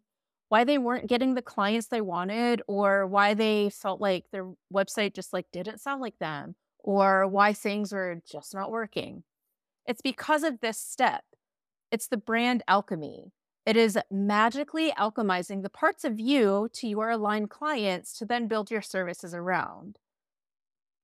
Why 0.50 0.62
they 0.62 0.78
weren't 0.78 1.08
getting 1.08 1.34
the 1.34 1.42
clients 1.42 1.88
they 1.88 2.00
wanted 2.00 2.62
or 2.68 3.04
why 3.04 3.34
they 3.34 3.68
felt 3.70 4.00
like 4.00 4.26
their 4.30 4.52
website 4.72 5.12
just 5.12 5.32
like 5.32 5.46
didn't 5.52 5.80
sound 5.80 6.00
like 6.00 6.20
them 6.20 6.54
or 6.78 7.26
why 7.26 7.52
things 7.52 7.92
were 7.92 8.22
just 8.30 8.54
not 8.54 8.70
working. 8.70 9.24
It's 9.86 10.02
because 10.02 10.44
of 10.44 10.60
this 10.60 10.78
step. 10.78 11.24
It's 11.90 12.06
the 12.06 12.16
brand 12.16 12.62
alchemy. 12.68 13.32
It 13.66 13.76
is 13.76 13.98
magically 14.08 14.92
alchemizing 14.92 15.64
the 15.64 15.68
parts 15.68 16.04
of 16.04 16.20
you 16.20 16.68
to 16.74 16.86
your 16.86 17.10
aligned 17.10 17.50
clients 17.50 18.16
to 18.18 18.24
then 18.24 18.46
build 18.46 18.70
your 18.70 18.82
services 18.82 19.34
around 19.34 19.98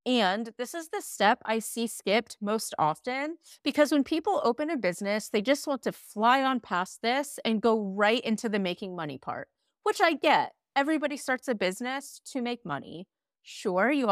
and 0.06 0.50
this 0.56 0.74
is 0.74 0.88
the 0.88 1.02
step 1.02 1.40
I 1.44 1.58
see 1.58 1.86
skipped 1.86 2.36
most 2.40 2.74
often 2.78 3.36
because 3.62 3.92
when 3.92 4.04
people 4.04 4.40
open 4.44 4.70
a 4.70 4.76
business, 4.76 5.28
they 5.28 5.42
just 5.42 5.66
want 5.66 5.82
to 5.82 5.92
fly 5.92 6.42
on 6.42 6.60
past 6.60 7.02
this 7.02 7.38
and 7.44 7.60
go 7.60 7.80
right 7.80 8.20
into 8.22 8.48
the 8.48 8.58
making 8.58 8.96
money 8.96 9.18
part, 9.18 9.48
which 9.82 10.00
I 10.00 10.14
get. 10.14 10.52
Everybody 10.76 11.16
starts 11.16 11.48
a 11.48 11.54
business 11.54 12.20
to 12.32 12.40
make 12.40 12.64
money. 12.64 13.06
Sure, 13.42 13.90
you 13.90 14.08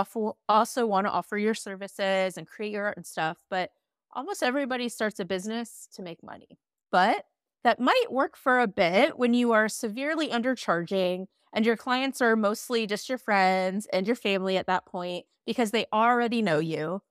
also 0.49 0.87
want 0.87 1.07
to 1.07 1.11
offer 1.11 1.39
your 1.39 1.55
services 1.55 2.37
and 2.37 2.47
create 2.47 2.73
your 2.73 2.87
art 2.87 2.97
and 2.97 3.07
stuff, 3.07 3.39
but 3.49 3.71
almost 4.13 4.43
everybody 4.43 4.89
starts 4.89 5.21
a 5.21 5.25
business 5.25 5.89
to 5.95 6.03
make 6.03 6.23
money. 6.23 6.59
But 6.91 7.25
that 7.65 7.81
might 7.81 8.07
work 8.11 8.37
for 8.37 8.61
a 8.61 8.67
bit 8.67 9.19
when 9.19 9.35
you 9.35 9.53
are 9.53 9.69
severely 9.69 10.29
undercharging 10.29 11.27
and 11.53 11.67
your 11.67 11.77
clients 11.77 12.21
are 12.21 12.37
mostly 12.37 12.87
just 12.87 13.09
your 13.09 13.19
friends 13.19 13.87
and 13.93 14.07
your 14.07 14.17
family 14.17 14.57
at 14.57 14.67
that 14.67 14.87
point 14.87 15.27
because 15.47 15.71
they 15.71 15.87
already 15.93 16.43
know 16.43 16.59
you. 16.59 17.03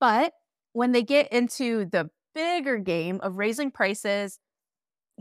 But 0.00 0.34
when 0.72 0.92
they 0.92 1.02
get 1.02 1.32
into 1.32 1.86
the 1.86 2.10
bigger 2.34 2.78
game 2.78 3.20
of 3.22 3.36
raising 3.38 3.70
prices, 3.70 4.38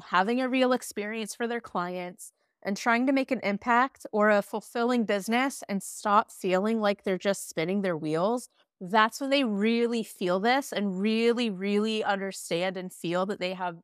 having 0.01 0.41
a 0.41 0.49
real 0.49 0.73
experience 0.73 1.35
for 1.35 1.47
their 1.47 1.61
clients, 1.61 2.31
and 2.63 2.75
trying 2.75 3.05
to 3.07 3.13
make 3.13 3.31
an 3.31 3.39
impact 3.43 4.05
or 4.11 4.29
a 4.29 4.41
fulfilling 4.41 5.05
business 5.05 5.63
and 5.69 5.81
stop 5.81 6.31
feeling 6.31 6.81
like 6.81 7.03
they're 7.03 7.17
just 7.17 7.47
spinning 7.47 7.81
their 7.81 7.95
wheels, 7.95 8.49
that's 8.81 9.21
when 9.21 9.29
they 9.29 9.43
really 9.43 10.03
feel 10.03 10.39
this 10.39 10.73
and 10.73 10.99
really, 10.99 11.49
really 11.49 12.03
understand 12.03 12.75
and 12.75 12.91
feel 12.91 13.25
that 13.27 13.39
they 13.39 13.53
have 13.53 13.77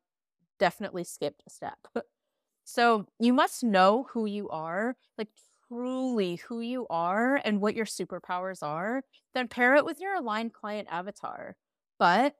definitely 0.58 1.04
skipped 1.04 1.42
a 1.46 1.50
step. 1.50 1.78
So 2.64 3.06
you 3.18 3.32
must 3.32 3.62
know 3.62 4.06
who 4.10 4.26
you 4.26 4.48
are, 4.50 4.96
like 5.18 5.28
truly 5.68 6.36
who 6.36 6.60
you 6.60 6.86
are 6.88 7.36
and 7.44 7.60
what 7.60 7.74
your 7.74 7.86
superpowers 7.86 8.62
are, 8.62 9.02
then 9.34 9.48
pair 9.48 9.76
it 9.76 9.84
with 9.84 10.00
your 10.00 10.14
aligned 10.14 10.52
client 10.54 10.88
avatar. 10.90 11.56
But 11.98 12.36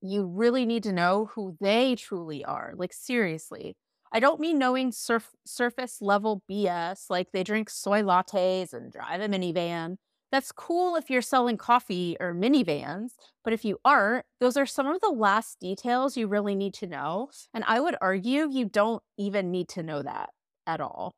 you 0.00 0.26
really 0.26 0.64
need 0.64 0.82
to 0.84 0.92
know 0.92 1.26
who 1.34 1.56
they 1.60 1.96
truly 1.96 2.44
are. 2.44 2.72
Like, 2.76 2.92
seriously. 2.92 3.76
I 4.12 4.20
don't 4.20 4.40
mean 4.40 4.58
knowing 4.58 4.92
surf- 4.92 5.34
surface 5.44 6.00
level 6.00 6.42
BS, 6.48 7.06
like 7.10 7.28
they 7.32 7.44
drink 7.44 7.68
soy 7.68 8.02
lattes 8.02 8.72
and 8.72 8.90
drive 8.92 9.20
a 9.20 9.28
minivan. 9.28 9.96
That's 10.30 10.52
cool 10.52 10.96
if 10.96 11.08
you're 11.08 11.22
selling 11.22 11.56
coffee 11.56 12.16
or 12.20 12.34
minivans, 12.34 13.12
but 13.44 13.54
if 13.54 13.64
you 13.64 13.78
aren't, 13.84 14.26
those 14.40 14.56
are 14.58 14.66
some 14.66 14.86
of 14.86 15.00
the 15.00 15.10
last 15.10 15.58
details 15.58 16.16
you 16.16 16.26
really 16.26 16.54
need 16.54 16.74
to 16.74 16.86
know. 16.86 17.30
And 17.54 17.64
I 17.66 17.80
would 17.80 17.96
argue 18.00 18.48
you 18.50 18.66
don't 18.66 19.02
even 19.16 19.50
need 19.50 19.68
to 19.70 19.82
know 19.82 20.02
that 20.02 20.30
at 20.66 20.80
all. 20.80 21.14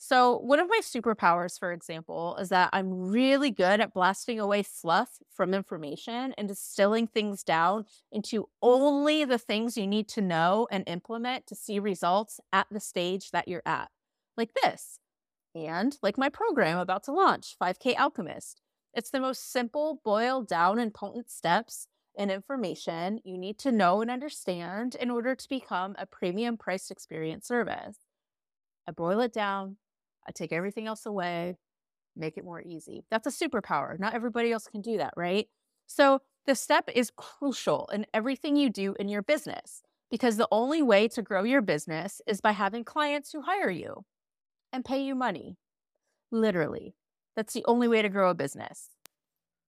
So, 0.00 0.38
one 0.38 0.60
of 0.60 0.68
my 0.68 0.80
superpowers, 0.80 1.58
for 1.58 1.72
example, 1.72 2.36
is 2.36 2.50
that 2.50 2.70
I'm 2.72 3.10
really 3.10 3.50
good 3.50 3.80
at 3.80 3.92
blasting 3.92 4.38
away 4.38 4.62
fluff 4.62 5.18
from 5.28 5.54
information 5.54 6.34
and 6.38 6.46
distilling 6.46 7.08
things 7.08 7.42
down 7.42 7.84
into 8.12 8.48
only 8.62 9.24
the 9.24 9.38
things 9.38 9.76
you 9.76 9.88
need 9.88 10.08
to 10.10 10.20
know 10.20 10.68
and 10.70 10.84
implement 10.86 11.48
to 11.48 11.56
see 11.56 11.80
results 11.80 12.38
at 12.52 12.68
the 12.70 12.78
stage 12.78 13.32
that 13.32 13.48
you're 13.48 13.62
at. 13.66 13.88
Like 14.36 14.50
this 14.62 15.00
and 15.66 15.96
like 16.02 16.18
my 16.18 16.28
program 16.28 16.78
about 16.78 17.04
to 17.04 17.12
launch, 17.12 17.56
5K 17.60 17.96
Alchemist. 17.98 18.60
It's 18.94 19.10
the 19.10 19.20
most 19.20 19.52
simple, 19.52 20.00
boiled 20.04 20.48
down, 20.48 20.78
and 20.78 20.92
potent 20.92 21.30
steps 21.30 21.86
and 22.16 22.30
information 22.30 23.20
you 23.24 23.38
need 23.38 23.58
to 23.60 23.70
know 23.70 24.00
and 24.00 24.10
understand 24.10 24.96
in 24.96 25.10
order 25.10 25.34
to 25.34 25.48
become 25.48 25.94
a 25.98 26.06
premium 26.06 26.56
priced 26.56 26.90
experience 26.90 27.46
service. 27.46 27.98
I 28.88 28.92
boil 28.92 29.20
it 29.20 29.32
down, 29.32 29.76
I 30.26 30.32
take 30.32 30.52
everything 30.52 30.86
else 30.86 31.06
away, 31.06 31.56
make 32.16 32.36
it 32.36 32.44
more 32.44 32.60
easy. 32.60 33.04
That's 33.10 33.26
a 33.26 33.48
superpower. 33.48 33.98
Not 33.98 34.14
everybody 34.14 34.50
else 34.50 34.66
can 34.66 34.80
do 34.80 34.96
that, 34.98 35.14
right? 35.16 35.46
So, 35.86 36.20
the 36.46 36.54
step 36.54 36.88
is 36.94 37.12
crucial 37.14 37.88
in 37.92 38.06
everything 38.14 38.56
you 38.56 38.70
do 38.70 38.94
in 38.98 39.08
your 39.08 39.22
business 39.22 39.82
because 40.10 40.38
the 40.38 40.48
only 40.50 40.82
way 40.82 41.06
to 41.08 41.22
grow 41.22 41.44
your 41.44 41.60
business 41.60 42.22
is 42.26 42.40
by 42.40 42.52
having 42.52 42.84
clients 42.84 43.32
who 43.32 43.42
hire 43.42 43.70
you 43.70 44.04
and 44.72 44.84
pay 44.84 45.02
you 45.02 45.14
money. 45.14 45.56
Literally. 46.30 46.94
That's 47.36 47.54
the 47.54 47.64
only 47.66 47.88
way 47.88 48.02
to 48.02 48.08
grow 48.08 48.30
a 48.30 48.34
business. 48.34 48.90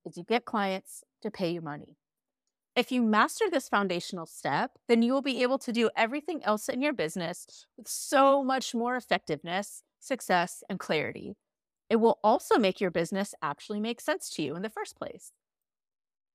Is 0.04 0.16
you 0.16 0.24
get 0.24 0.44
clients 0.44 1.04
to 1.22 1.30
pay 1.30 1.50
you 1.50 1.60
money. 1.60 1.96
If 2.76 2.92
you 2.92 3.02
master 3.02 3.46
this 3.50 3.68
foundational 3.68 4.26
step, 4.26 4.72
then 4.88 5.02
you 5.02 5.12
will 5.12 5.22
be 5.22 5.42
able 5.42 5.58
to 5.58 5.72
do 5.72 5.90
everything 5.96 6.42
else 6.44 6.68
in 6.68 6.80
your 6.80 6.92
business 6.92 7.66
with 7.76 7.88
so 7.88 8.44
much 8.44 8.74
more 8.74 8.96
effectiveness, 8.96 9.82
success, 9.98 10.62
and 10.68 10.78
clarity. 10.78 11.36
It 11.88 11.96
will 11.96 12.20
also 12.22 12.58
make 12.58 12.80
your 12.80 12.92
business 12.92 13.34
actually 13.42 13.80
make 13.80 14.00
sense 14.00 14.30
to 14.30 14.42
you 14.42 14.54
in 14.54 14.62
the 14.62 14.70
first 14.70 14.96
place. 14.96 15.32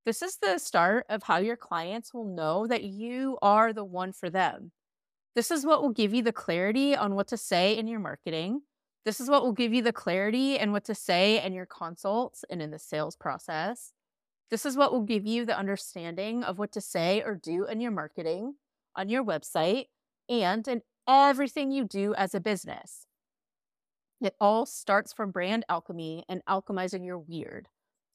This 0.06 0.22
is 0.22 0.38
the 0.38 0.60
start 0.60 1.06
of 1.10 1.24
how 1.24 1.38
your 1.38 1.56
clients 1.56 2.14
will 2.14 2.26
know 2.26 2.68
that 2.68 2.84
you 2.84 3.40
are 3.42 3.74
the 3.74 3.86
one 3.86 4.12
for 4.12 4.30
them. 4.30 4.72
This 5.36 5.52
is 5.52 5.66
what 5.66 5.82
will 5.82 5.92
give 5.92 6.14
you 6.14 6.24
the 6.24 6.32
clarity 6.32 6.96
on 6.96 7.14
what 7.14 7.28
to 7.28 7.38
say 7.38 7.78
in 7.78 7.88
your 7.88 8.00
marketing. 8.00 8.62
This 9.04 9.20
is 9.20 9.30
what 9.30 9.44
will 9.44 9.52
give 9.52 9.74
you 9.74 9.82
the 9.82 9.92
clarity 9.92 10.58
and 10.58 10.72
what 10.72 10.86
to 10.86 10.96
say 10.96 11.44
in 11.44 11.54
your 11.54 11.66
consults 11.66 12.46
and 12.50 12.62
in 12.62 12.72
the 12.72 12.80
sales 12.80 13.18
process. 13.18 13.92
This 14.50 14.66
is 14.66 14.78
what 14.78 14.94
will 14.94 15.04
give 15.04 15.26
you 15.26 15.46
the 15.46 15.58
understanding 15.58 16.44
of 16.44 16.58
what 16.58 16.72
to 16.72 16.82
say 16.82 17.22
or 17.22 17.36
do 17.36 17.66
in 17.66 17.82
your 17.82 17.92
marketing, 17.92 18.56
on 18.96 19.10
your 19.10 19.24
website, 19.24 19.86
and 20.30 20.68
in 20.68 20.82
everything 21.08 21.72
you 21.72 21.84
do 21.84 22.16
as 22.16 22.34
a 22.34 22.40
business. 22.40 23.06
It 24.22 24.36
all 24.40 24.66
starts 24.66 25.12
from 25.12 25.32
brand 25.32 25.66
alchemy 25.68 26.24
and 26.30 26.42
alchemizing 26.46 27.06
your 27.06 27.20
weird. 27.20 27.68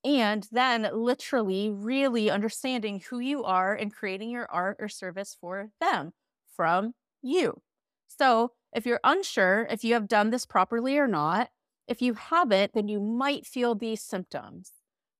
And 0.03 0.49
then 0.51 0.89
literally, 0.93 1.69
really 1.71 2.31
understanding 2.31 3.03
who 3.11 3.19
you 3.19 3.45
are 3.45 3.75
and 3.75 3.95
creating 3.95 4.31
your 4.31 4.51
art 4.51 4.79
or 4.81 4.89
service 4.89 5.37
for 5.39 5.69
them 5.81 6.15
from 6.57 6.95
you. 7.23 7.63
So, 8.07 8.53
if 8.73 8.87
you're 8.87 9.01
unsure 9.03 9.67
if 9.71 9.83
you 9.83 9.95
have 9.95 10.09
done 10.09 10.31
this 10.31 10.47
properly 10.47 10.97
or 10.99 11.09
not, 11.09 11.51
if 11.89 12.01
you 12.01 12.15
haven't, 12.15 12.73
then 12.73 12.89
you 12.89 13.01
might 13.01 13.47
feel 13.47 13.75
these 13.75 14.01
symptoms. 14.01 14.73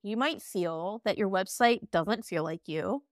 You 0.03 0.17
might 0.17 0.41
feel 0.41 1.03
that 1.05 1.19
your 1.19 1.29
website 1.29 1.91
doesn't 1.91 2.25
feel 2.25 2.45
like 2.45 2.63
you. 2.67 3.03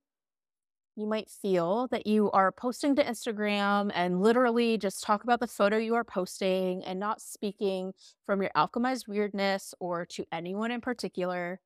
You 0.97 1.07
might 1.07 1.31
feel 1.31 1.87
that 1.93 2.07
you 2.07 2.31
are 2.33 2.51
posting 2.51 2.97
to 2.97 3.05
Instagram 3.05 3.93
and 3.95 4.21
literally 4.21 4.79
just 4.79 5.03
talk 5.03 5.23
about 5.23 5.39
the 5.39 5.47
photo 5.47 5.77
you 5.77 5.95
are 5.95 6.05
posting 6.05 6.85
and 6.85 6.99
not 6.99 7.21
speaking 7.21 7.93
from 8.27 8.43
your 8.43 8.51
alchemized 8.57 9.07
weirdness 9.07 9.75
or 9.79 10.07
to 10.07 10.25
anyone 10.33 10.71
in 10.73 10.81
particular. 10.81 11.61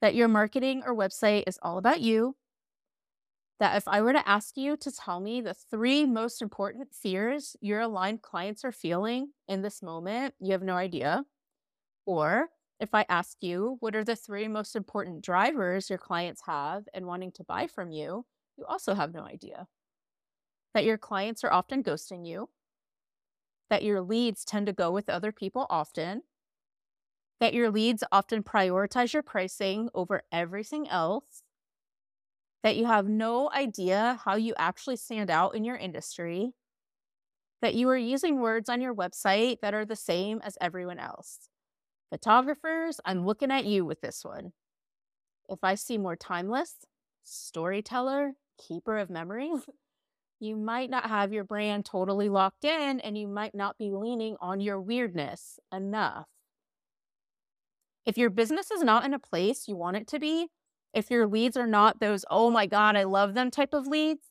That 0.00 0.14
your 0.14 0.28
marketing 0.28 0.82
or 0.86 0.94
website 0.94 1.44
is 1.46 1.58
all 1.62 1.78
about 1.78 2.00
you. 2.00 2.36
That 3.60 3.76
if 3.76 3.88
I 3.88 4.02
were 4.02 4.12
to 4.12 4.28
ask 4.28 4.56
you 4.56 4.76
to 4.76 4.92
tell 4.92 5.18
me 5.18 5.40
the 5.40 5.54
three 5.54 6.06
most 6.06 6.42
important 6.42 6.94
fears 6.94 7.56
your 7.60 7.80
aligned 7.80 8.22
clients 8.22 8.64
are 8.64 8.72
feeling 8.72 9.32
in 9.48 9.62
this 9.62 9.82
moment, 9.82 10.34
you 10.38 10.52
have 10.52 10.62
no 10.62 10.76
idea. 10.76 11.24
Or 12.06 12.50
if 12.78 12.94
I 12.94 13.04
ask 13.08 13.38
you, 13.40 13.76
what 13.80 13.96
are 13.96 14.04
the 14.04 14.14
three 14.14 14.46
most 14.46 14.76
important 14.76 15.22
drivers 15.24 15.90
your 15.90 15.98
clients 15.98 16.42
have 16.46 16.84
in 16.94 17.06
wanting 17.06 17.32
to 17.32 17.44
buy 17.44 17.66
from 17.66 17.90
you, 17.90 18.24
you 18.56 18.64
also 18.64 18.94
have 18.94 19.12
no 19.12 19.22
idea. 19.22 19.66
That 20.74 20.84
your 20.84 20.98
clients 20.98 21.42
are 21.42 21.52
often 21.52 21.82
ghosting 21.82 22.24
you, 22.24 22.50
that 23.70 23.82
your 23.82 24.00
leads 24.00 24.44
tend 24.44 24.66
to 24.66 24.72
go 24.72 24.92
with 24.92 25.08
other 25.08 25.32
people 25.32 25.66
often, 25.68 26.22
that 27.40 27.54
your 27.54 27.70
leads 27.70 28.04
often 28.12 28.42
prioritize 28.44 29.12
your 29.12 29.22
pricing 29.22 29.88
over 29.94 30.22
everything 30.30 30.88
else, 30.88 31.42
that 32.62 32.76
you 32.76 32.86
have 32.86 33.08
no 33.08 33.50
idea 33.52 34.20
how 34.24 34.36
you 34.36 34.54
actually 34.58 34.96
stand 34.96 35.30
out 35.30 35.54
in 35.54 35.64
your 35.64 35.76
industry, 35.76 36.52
that 37.62 37.74
you 37.74 37.88
are 37.88 37.96
using 37.96 38.40
words 38.40 38.68
on 38.68 38.80
your 38.80 38.94
website 38.94 39.58
that 39.62 39.74
are 39.74 39.84
the 39.84 39.96
same 39.96 40.40
as 40.42 40.58
everyone 40.60 40.98
else. 40.98 41.48
Photographers, 42.10 43.00
I'm 43.04 43.26
looking 43.26 43.50
at 43.50 43.64
you 43.64 43.84
with 43.84 44.00
this 44.00 44.24
one. 44.24 44.52
If 45.48 45.58
I 45.62 45.74
see 45.74 45.98
more 45.98 46.16
timeless, 46.16 46.74
storyteller, 47.24 48.32
keeper 48.58 48.96
of 48.98 49.10
memories, 49.10 49.60
you 50.40 50.56
might 50.56 50.90
not 50.90 51.08
have 51.08 51.32
your 51.32 51.44
brand 51.44 51.84
totally 51.84 52.28
locked 52.28 52.64
in 52.64 53.00
and 53.00 53.18
you 53.18 53.28
might 53.28 53.54
not 53.54 53.76
be 53.78 53.90
leaning 53.92 54.36
on 54.40 54.60
your 54.60 54.80
weirdness 54.80 55.58
enough. 55.72 56.26
If 58.06 58.16
your 58.16 58.30
business 58.30 58.70
is 58.70 58.82
not 58.82 59.04
in 59.04 59.12
a 59.12 59.18
place 59.18 59.68
you 59.68 59.76
want 59.76 59.96
it 59.96 60.06
to 60.08 60.18
be, 60.18 60.48
if 60.92 61.10
your 61.10 61.26
leads 61.26 61.56
are 61.56 61.66
not 61.66 62.00
those, 62.00 62.24
oh 62.30 62.50
my 62.50 62.66
God, 62.66 62.96
I 62.96 63.04
love 63.04 63.34
them 63.34 63.50
type 63.50 63.74
of 63.74 63.86
leads, 63.86 64.24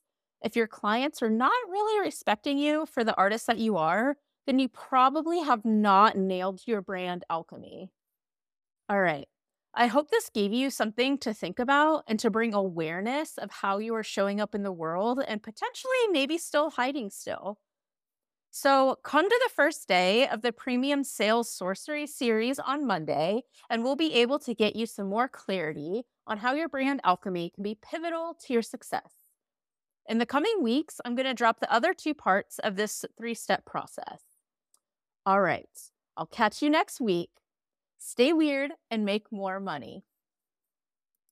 if 0.44 0.55
your 0.55 0.68
clients 0.68 1.22
are 1.22 1.29
not 1.29 1.51
really 1.70 2.00
respecting 2.00 2.58
you 2.58 2.86
for 2.86 3.03
the 3.03 3.16
artist 3.16 3.48
that 3.48 3.58
you 3.58 3.77
are, 3.77 4.18
then 4.46 4.60
you 4.60 4.70
probably 4.70 5.42
have 5.42 5.66
not 5.66 6.16
nailed 6.16 6.62
your 6.66 6.81
brand 6.81 7.24
alchemy. 7.29 7.90
All 8.90 9.01
right. 9.01 9.27
I 9.74 9.88
hope 9.88 10.10
this 10.10 10.29
gave 10.29 10.53
you 10.53 10.70
something 10.70 11.18
to 11.20 11.34
think 11.34 11.60
about 11.60 12.03
and 12.08 12.20
to 12.20 12.31
bring 12.31 12.53
awareness 12.53 13.38
of 13.38 13.51
how 13.51 13.77
you 13.77 13.94
are 13.96 14.03
showing 14.03 14.42
up 14.42 14.55
in 14.55 14.64
the 14.64 14.72
world 14.72 15.22
and 15.27 15.44
potentially 15.44 16.08
maybe 16.12 16.38
still 16.38 16.72
hiding 16.72 17.10
still. 17.10 17.60
So, 18.50 18.98
come 19.03 19.29
to 19.29 19.42
the 19.44 19.53
first 19.53 19.88
day 19.88 20.27
of 20.27 20.42
the 20.42 20.51
Premium 20.51 21.03
Sales 21.03 21.51
Sorcery 21.51 22.08
series 22.08 22.58
on 22.58 22.88
Monday, 22.88 23.44
and 23.70 23.84
we'll 23.84 23.96
be 23.96 24.16
able 24.16 24.40
to 24.40 24.55
get 24.55 24.75
you 24.75 24.88
some 24.88 25.08
more 25.10 25.27
clarity 25.27 26.05
on 26.27 26.37
how 26.37 26.53
your 26.53 26.70
brand 26.70 27.01
alchemy 27.03 27.51
can 27.55 27.63
be 27.63 27.77
pivotal 27.81 28.35
to 28.46 28.53
your 28.53 28.61
success. 28.61 29.13
In 30.07 30.20
the 30.20 30.25
coming 30.25 30.61
weeks, 30.61 31.01
I'm 31.03 31.16
going 31.16 31.25
to 31.25 31.33
drop 31.33 31.59
the 31.59 31.74
other 31.74 31.94
two 31.94 32.13
parts 32.13 32.59
of 32.59 32.75
this 32.75 33.03
three 33.18 33.33
step 33.33 33.66
process. 33.66 34.22
All 35.25 35.42
right. 35.42 35.68
I'll 36.16 36.25
catch 36.25 36.61
you 36.61 36.70
next 36.70 37.01
week. 37.01 37.29
Stay 37.98 38.33
weird 38.33 38.72
and 38.90 39.05
make 39.05 39.31
more 39.31 39.59
money. 39.59 40.03